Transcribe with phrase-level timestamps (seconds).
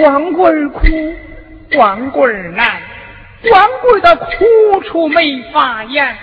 [0.00, 1.14] 光棍哭，
[1.74, 2.80] 光棍难，
[3.42, 6.16] 光棍的苦处没法言。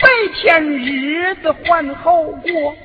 [0.00, 2.76] 白天日子还好过，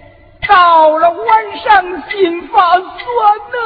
[0.48, 3.58] 到了晚上心发酸呐。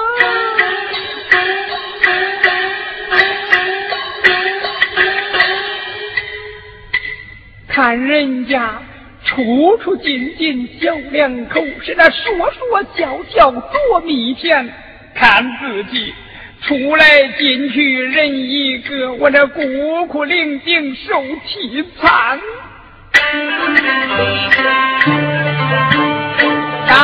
[7.68, 8.82] 看人家
[9.25, 14.66] 出出进进小两口，是那说说笑笑多蜜甜；
[15.13, 16.13] 看自己
[16.62, 22.39] 出来进去人一个，我这孤苦伶仃受凄惨。
[26.88, 26.96] 到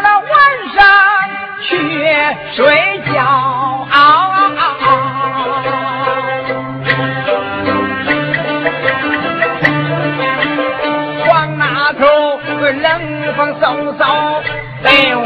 [0.00, 0.32] 了晚
[0.74, 0.82] 上
[1.62, 1.70] 去
[2.56, 3.86] 睡觉，
[11.28, 12.00] 往那头
[12.72, 12.86] 冷
[13.36, 13.62] 风嗖
[13.98, 14.00] 嗖
[14.82, 15.20] 在我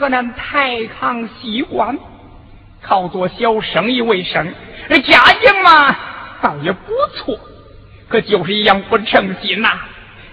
[0.00, 1.94] 河南太康西关，
[2.80, 4.50] 靠做小生意为生，
[4.88, 5.94] 这家境嘛
[6.40, 7.38] 倒也不错，
[8.08, 9.78] 可就是一样不称心呐。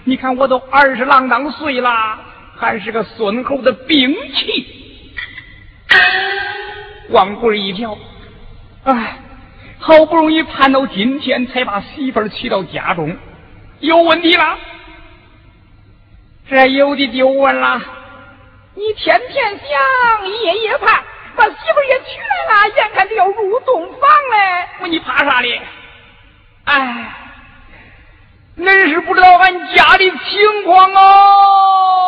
[0.04, 2.18] 你看我都二十郎当岁了，
[2.56, 4.66] 还是个孙猴的兵器，
[7.10, 7.94] 光棍一条。
[8.84, 9.18] 哎，
[9.78, 13.14] 好不容易盼到今天，才把媳妇儿娶到家中，
[13.80, 14.56] 有问题了。
[16.48, 17.78] 这有的就问了，
[18.78, 21.02] 你天天想，夜夜盼，
[21.34, 25.60] 把媳妇也娶来了，眼看就要入洞房嘞，我你怕啥哩？
[26.62, 27.12] 哎，
[28.56, 32.07] 恁是不知道俺家的情况哦。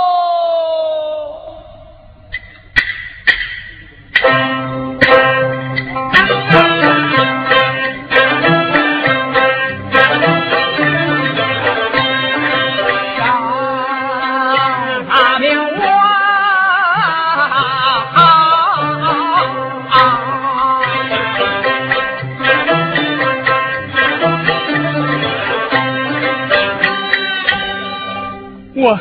[28.81, 28.99] 我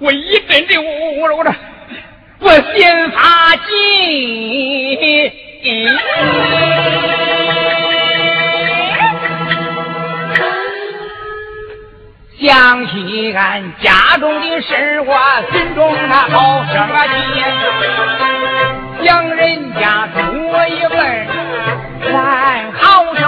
[0.00, 1.54] 我一阵阵，我我我我这
[2.40, 5.30] 我心发急，
[12.40, 15.14] 想起俺家中的事，我
[15.52, 16.94] 心中那好生气，
[19.06, 20.96] 想人家多一份
[22.10, 23.22] 还好生，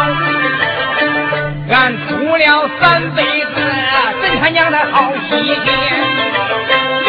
[1.71, 3.46] 俺出了三辈子。
[4.47, 5.61] 他娘的好脾气，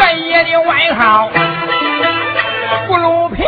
[0.00, 1.30] 俺爷的外号
[2.88, 3.46] 不露票，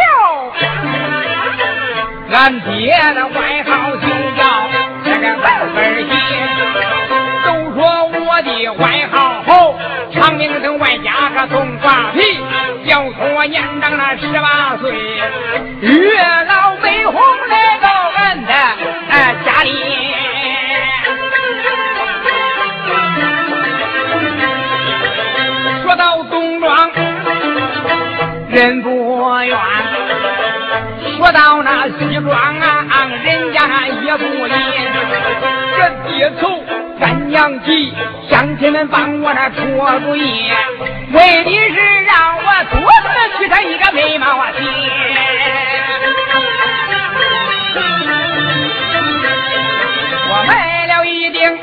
[2.33, 4.07] 俺爹的外号就
[4.37, 4.45] 叫
[5.03, 6.13] 那个二分鞋。
[7.45, 9.75] 都说我的外号好，
[10.13, 12.21] 长命生外加个东瓜皮。
[12.85, 14.93] 要说我年长了十八岁，
[15.81, 18.53] 月老美红来到俺的
[19.11, 19.90] 哎家里。
[28.51, 28.91] 人不
[29.45, 29.57] 怨，
[31.17, 34.53] 说到那西庄啊，人家也不理。
[35.77, 36.65] 这低头
[36.99, 37.95] 干娘急，
[38.29, 39.61] 乡亲们帮我那出
[40.05, 40.51] 主意，
[41.13, 44.59] 为的是让我多自去摘一个美貌啊姐。
[50.29, 51.57] 我买了一顶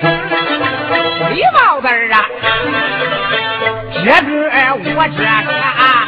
[1.19, 2.25] 灰帽子啊，
[4.05, 4.31] 这个
[4.95, 6.06] 我这个啊。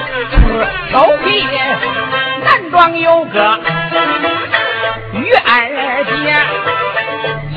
[0.91, 1.45] 狗皮
[2.43, 3.59] 男装有个
[5.13, 6.11] 于二姐，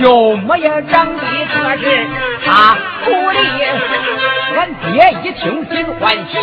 [0.03, 1.23] 就没有长得
[1.53, 2.07] 可是
[2.45, 4.42] 他狐狸。
[4.55, 6.39] 俺爹一听心欢喜，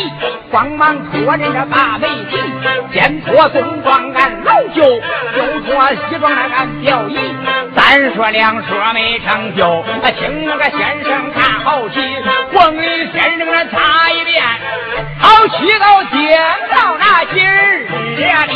[0.52, 2.38] 慌忙托人这把媒提，
[2.94, 7.18] 先托宋庄俺老舅，又托西庄那俺表姨。
[7.76, 9.86] 三说两说没成就，
[10.18, 12.00] 请那个先生看好戏，
[12.54, 14.44] 黄林先生那擦一遍，
[15.20, 16.40] 好戏都见
[16.76, 18.56] 到那今儿里。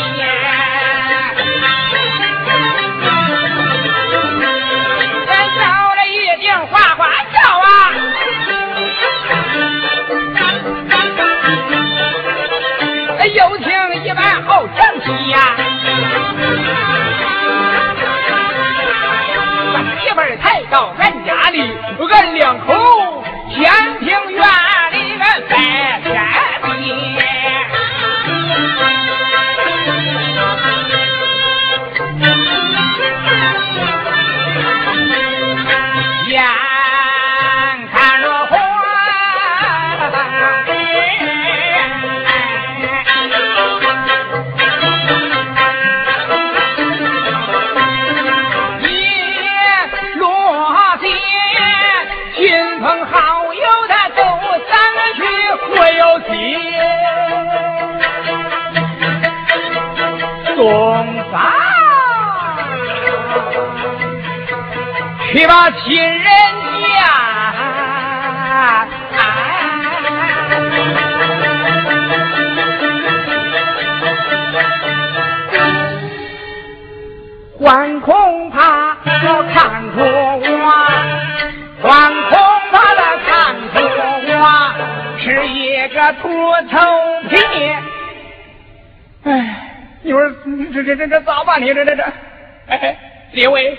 [93.54, 93.78] 位。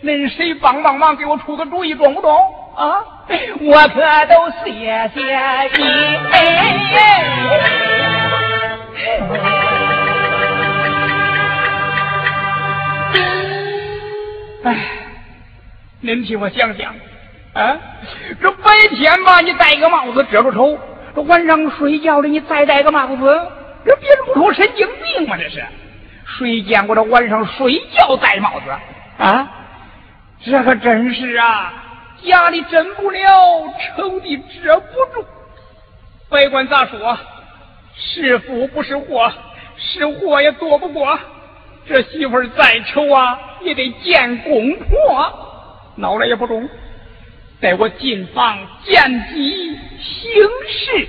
[0.00, 2.32] 恁谁帮帮忙，给我出个主意，中不中？
[2.76, 3.02] 啊，
[3.60, 4.70] 我可都谢
[5.12, 5.18] 谢
[5.76, 5.82] 你。
[14.62, 14.76] 哎，
[16.00, 16.94] 您替我想想，
[17.54, 17.76] 啊，
[18.40, 20.78] 这白天吧，你戴个帽子遮住头；
[21.16, 23.50] 这晚上睡觉了，你再戴个帽子，
[23.84, 25.36] 这别人不说神经病吗？
[25.36, 25.64] 这是，
[26.38, 28.70] 谁见过这晚上睡觉戴帽子？
[29.18, 29.54] 啊？
[30.44, 31.72] 这可真是啊，
[32.24, 35.26] 家里真不了，丑的遮不住。
[36.30, 37.18] 别管咋说，
[37.96, 39.32] 是福不是祸，
[39.76, 41.18] 是祸也躲不过。
[41.88, 46.68] 这媳妇儿再丑啊，也得见公婆，闹了也不中。
[47.60, 49.02] 待我进房见
[49.32, 50.32] 机行
[50.68, 51.08] 事。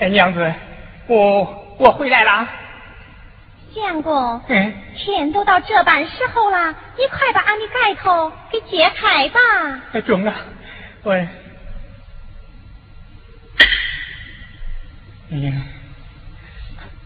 [0.00, 0.52] 哎，娘子，
[1.06, 1.56] 我。
[1.80, 2.46] 我回来了，
[3.74, 4.38] 相公。
[4.48, 9.40] 嗯，天都到这般时候了，你快把俺的盖头给揭开吧。
[9.94, 10.34] 哎，中了，
[11.04, 11.12] 我。
[11.12, 11.26] 哎
[15.38, 15.52] 呀，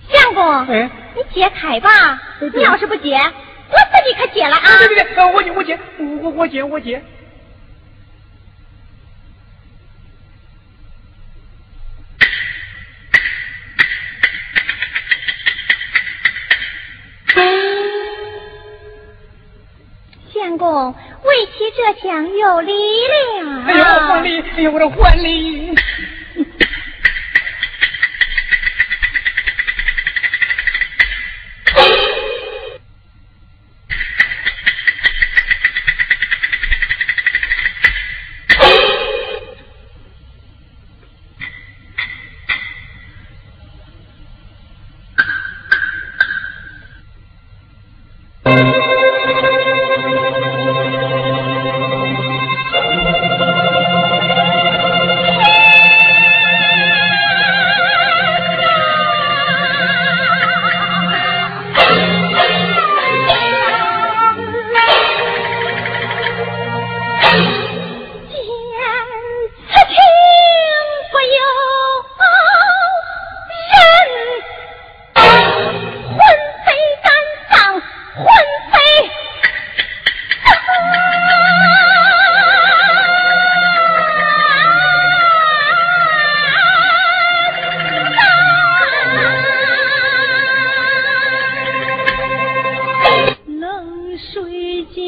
[0.09, 2.21] 相公，哎，你揭开吧。
[2.41, 4.79] 你要是不解，我自己可解了啊。
[4.79, 6.99] 对对对，我揭，我解，我我解，我揭。
[6.99, 7.05] 公，
[21.65, 23.65] 为妻这厢有礼了。
[23.67, 24.45] 哎呦，婚礼！
[24.57, 25.64] 哎呦，我的婚礼！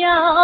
[0.06, 0.35] 呀。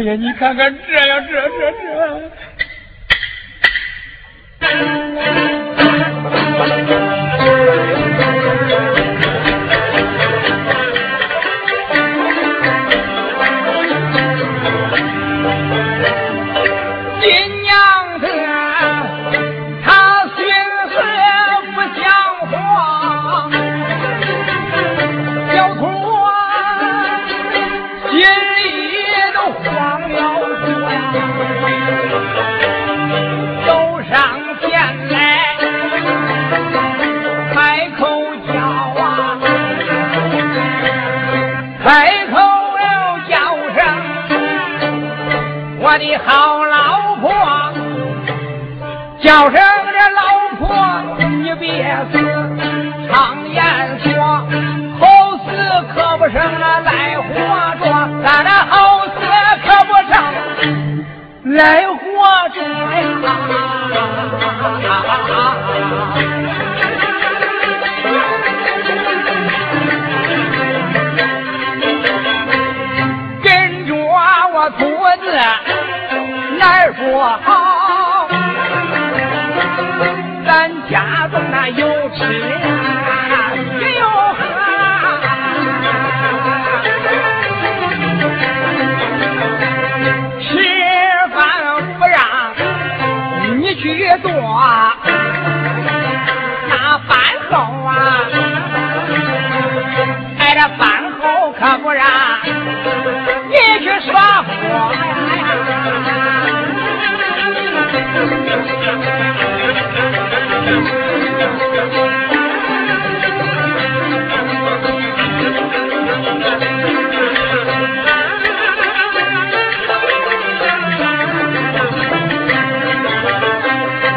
[0.00, 0.74] 哎呀你看看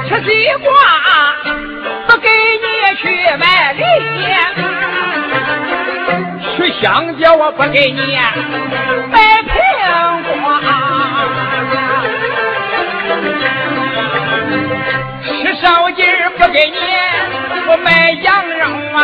[0.05, 0.29] 吃西
[0.61, 0.67] 瓜
[2.07, 2.29] 不给
[2.59, 2.65] 你
[2.97, 3.01] 去
[3.39, 3.81] 买梨
[6.57, 6.59] 去。
[6.81, 8.17] 香蕉我不给你
[16.69, 16.81] 年
[17.67, 19.01] 我卖羊肉啊，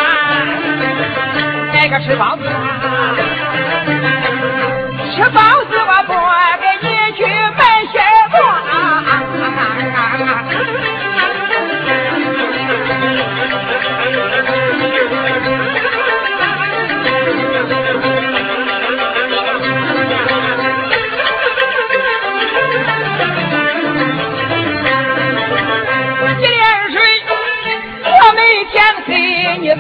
[1.74, 2.54] 买个吃包子啊，
[5.16, 5.99] 吃包子吧。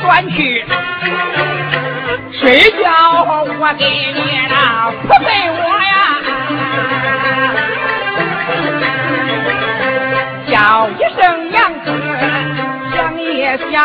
[0.09, 0.65] 转去，
[2.31, 3.45] 谁叫我
[3.77, 4.19] 给你
[4.49, 5.93] 那不被我呀？
[10.51, 11.85] 叫一声娘子，
[12.95, 13.77] 想也想。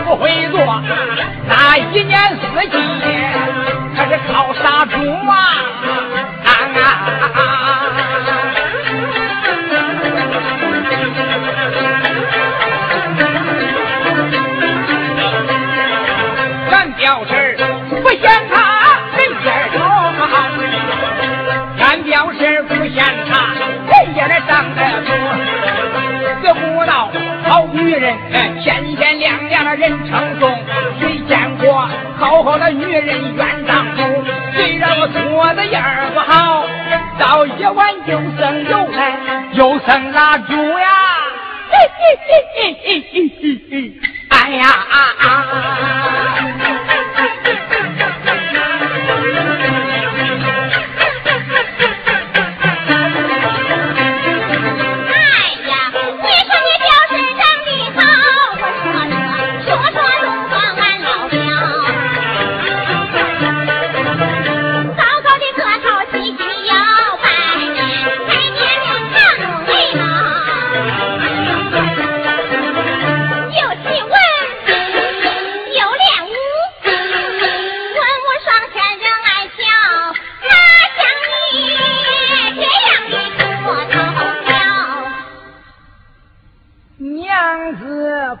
[0.00, 0.60] 不会做，
[1.46, 2.76] 那一年四季
[3.96, 4.96] 可是靠杀猪
[5.28, 5.36] 啊。
[32.92, 34.02] 女人怨丈夫？
[34.54, 36.66] 虽然我做的样儿不好，
[37.18, 39.16] 到夜晚又生油来，
[39.54, 40.88] 又生蜡烛呀！
[44.28, 45.21] 哎呀啊啊！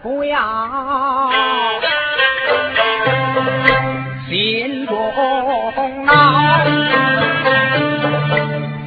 [0.02, 0.36] 不要
[4.28, 4.96] 心中
[6.04, 6.12] 恼，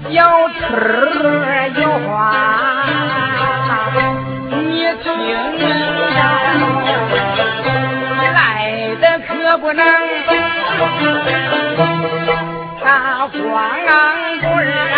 [0.09, 0.21] 有
[0.59, 0.61] 吃
[1.79, 2.11] 有花。
[4.51, 5.05] 你听
[5.57, 6.17] 着，
[8.33, 8.37] 来
[8.99, 9.81] 的可不能
[12.83, 13.39] 打光
[14.41, 14.43] 棍
[14.91, 14.95] 啊！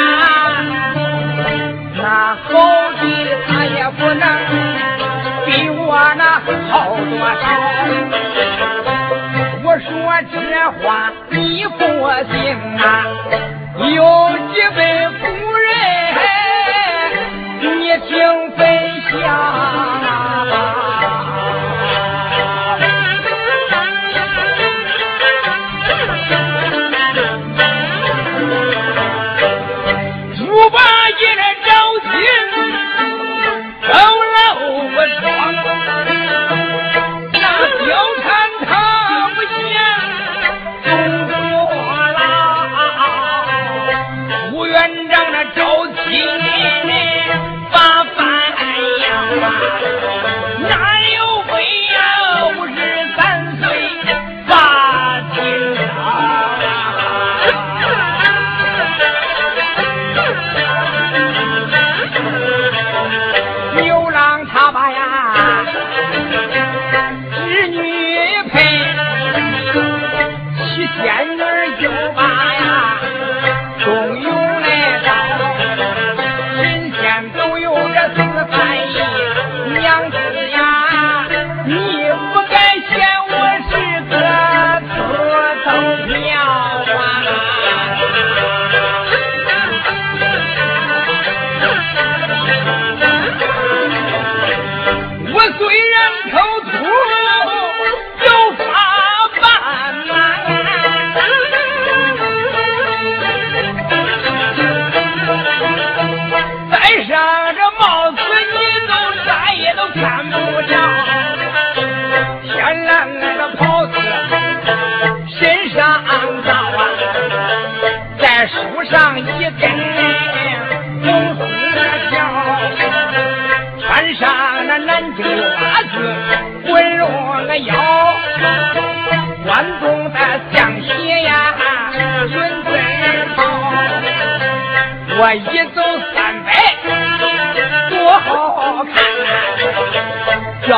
[12.00, 12.84] 我心呐，
[13.96, 14.27] 有。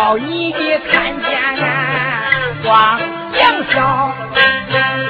[0.09, 0.59] 叫你的
[0.91, 1.29] 看见
[2.63, 2.99] 光
[3.39, 4.11] 杨小，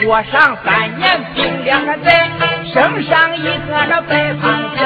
[0.05, 2.27] 过上三年兵两个在，
[2.73, 4.77] 生上一个那白胖子，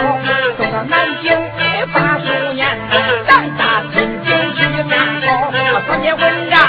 [0.55, 1.35] 送到南京
[1.91, 2.77] 八十五年，
[3.27, 5.51] 咱打进京去参考。
[5.87, 6.59] 三篇文章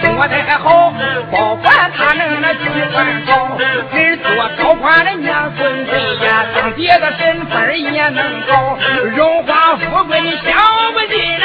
[0.00, 0.94] 做得好，
[1.32, 2.60] 保管他能那去
[2.92, 3.58] 官好，
[3.90, 5.90] 儿做高官的娘孙子
[6.24, 8.78] 呀，当爹的身份也能高，
[9.16, 10.54] 荣华富贵你想
[10.92, 11.43] 不尽。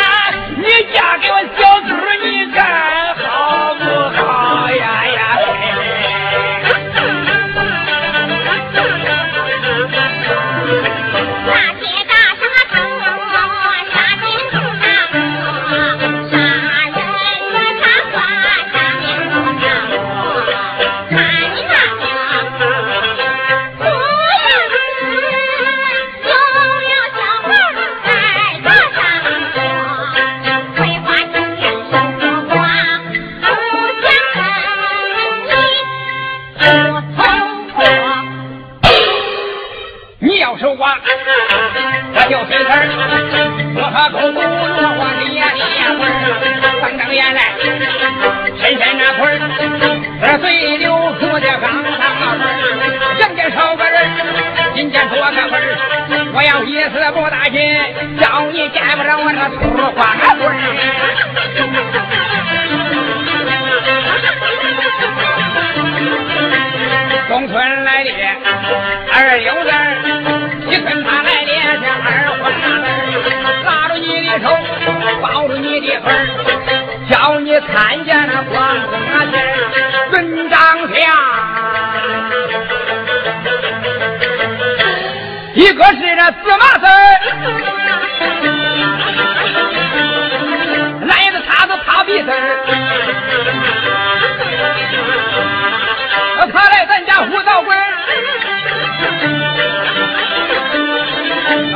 [0.70, 1.79] 你嫁给我小
[56.40, 57.60] 我要一丝不打紧
[58.18, 60.56] 叫你见不着我这土花花棍
[67.28, 68.10] 东村来的
[69.12, 69.70] 二溜子
[70.66, 72.64] 你跟他来的是二花子
[73.66, 74.48] 拉着你的手
[75.22, 76.08] 抱着你的腿
[77.10, 78.76] 叫你看见那花
[79.12, 79.49] 花心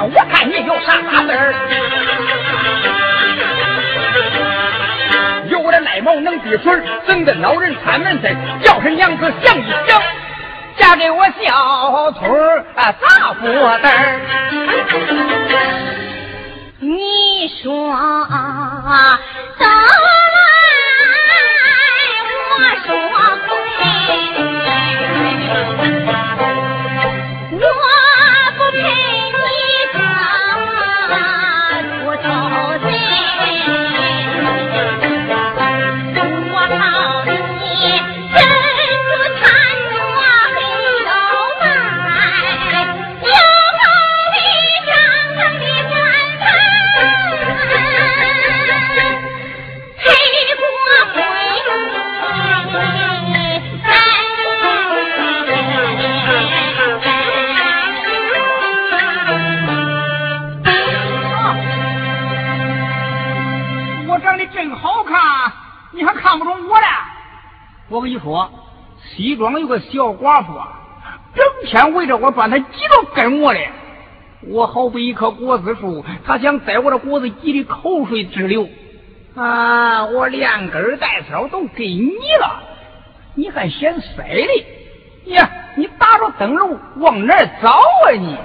[0.05, 1.53] 我看你有啥大事儿？
[5.49, 6.73] 有的赖毛能滴水，
[7.07, 10.01] 整的老人看门神，叫声娘子想一想。
[10.77, 12.25] 嫁给我小兔
[12.75, 13.89] 啊，咋不得？
[16.79, 17.97] 你说走
[69.35, 70.79] 庄有个小寡妇啊，
[71.35, 73.69] 整天围着我转，她急着跟我嘞。
[74.45, 78.67] 我好比一棵果子树，她想在我的果子挤的口水直流。
[79.35, 82.61] 啊，我连根带梢都给你了，
[83.35, 85.33] 你还嫌塞哩？
[85.33, 88.27] 呀，你打着灯笼往哪儿找啊你？
[88.27, 88.35] 你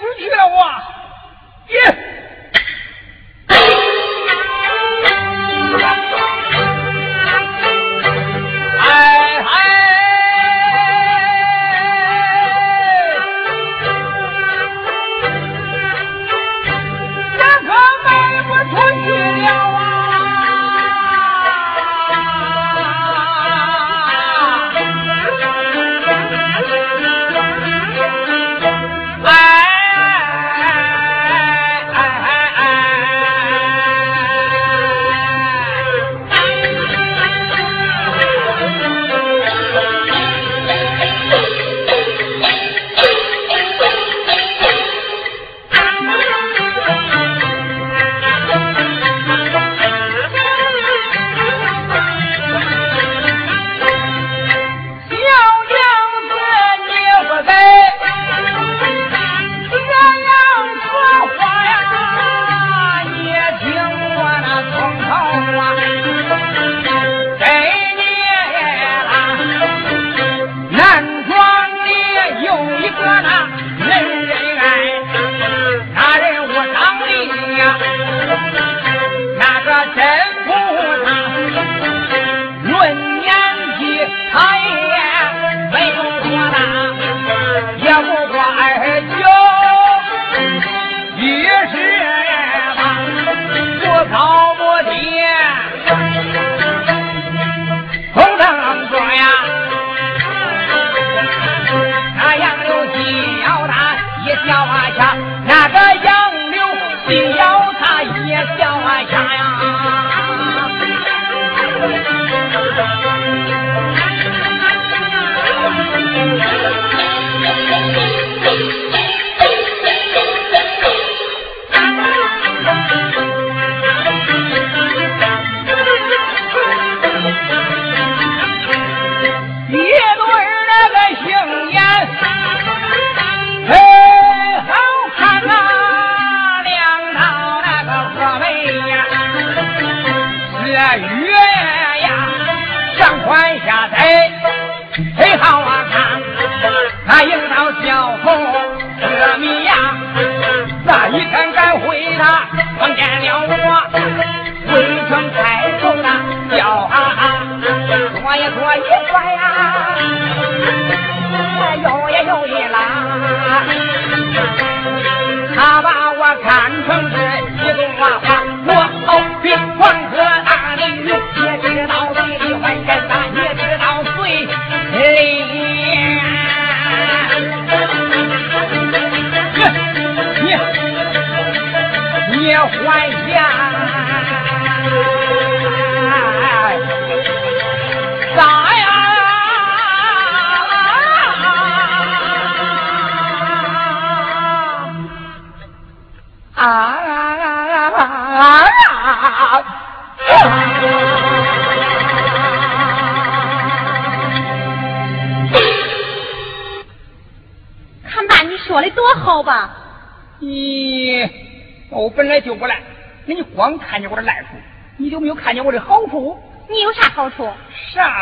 [0.00, 0.64] 失去了我，
[1.66, 1.80] 爹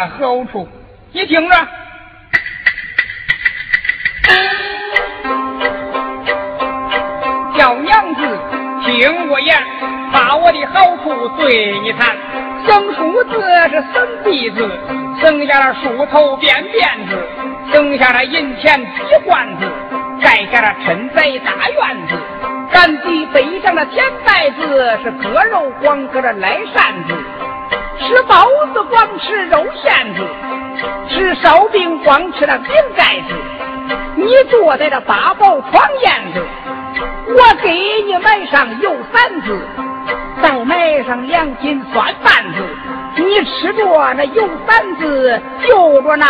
[0.07, 0.69] 好处？
[1.13, 1.57] 你听着，
[7.57, 8.21] 叫娘子
[8.85, 9.57] 听我言，
[10.13, 12.17] 把我的好处对你谈。
[12.67, 13.41] 生树子
[13.71, 14.69] 是生弟子，
[15.21, 17.17] 生下了梳头辫辫子，
[17.73, 19.71] 生下了银钱几罐子，
[20.21, 22.17] 盖下了陈宅大院子。
[22.73, 27.15] 赶地背上的甜袋子，是割肉光搁着来扇子。
[28.07, 28.37] 吃包
[28.75, 30.29] 子光吃肉馅子，
[31.09, 33.35] 吃烧饼光吃那饼盖子。
[34.17, 36.47] 你坐在这八宝床沿子，
[37.29, 37.73] 我给
[38.07, 39.59] 你买上油馓子，
[40.43, 42.63] 再买上两斤酸拌子。
[43.17, 46.27] 你吃着那油馓子，就着那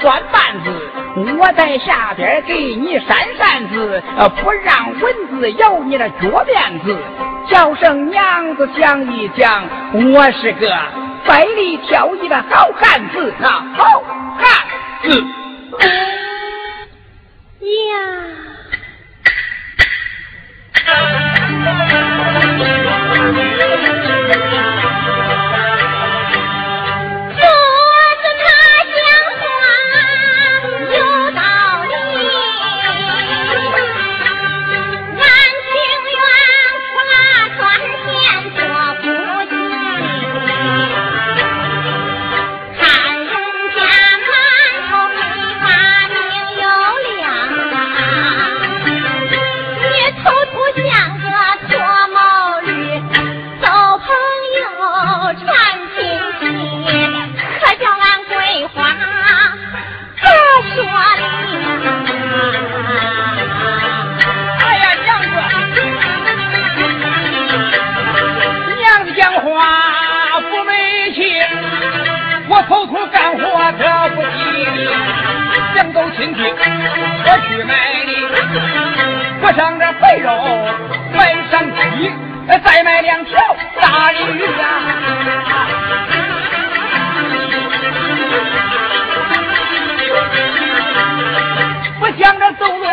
[0.00, 6.96] 酸拌子，我在下边给你扇扇子，呃，不让蚊子咬你那脚面子。
[7.48, 10.72] 叫声娘子讲一讲，我是个
[11.26, 14.02] 百里挑一的好汉子啊，好
[14.38, 14.46] 汉
[15.02, 15.24] 子。
[17.60, 17.94] 呀，
[72.70, 73.42] 我口吐干活
[73.72, 73.82] 可
[74.14, 74.28] 不吉
[74.76, 74.88] 利。
[75.74, 77.74] 想走亲戚，我去买
[78.06, 78.10] 梨，
[79.42, 80.30] 我上这肥肉
[81.12, 81.60] 买上
[81.98, 82.12] 鸡，
[82.46, 83.40] 再买两条
[83.80, 84.48] 大鲤鱼呀！
[92.00, 92.86] 我想着走路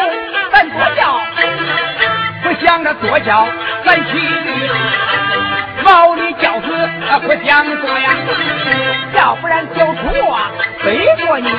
[0.51, 1.21] 咱坐轿，
[2.43, 3.47] 我想着坐轿
[3.85, 4.71] 咱骑驴，
[5.83, 6.67] 毛里轿子
[7.21, 8.09] 不想坐呀，
[9.17, 10.39] 要不然叫出我
[10.83, 11.49] 背着你。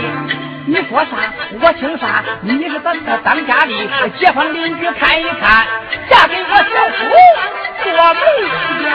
[0.67, 1.17] 你说啥，
[1.61, 2.23] 我听啥。
[2.43, 3.73] 你是咱的当家的，
[4.19, 5.67] 街坊邻居看一看，
[6.09, 6.63] 嫁给我小
[6.95, 6.99] 夫
[7.83, 8.21] 做媒
[8.89, 8.91] 呀。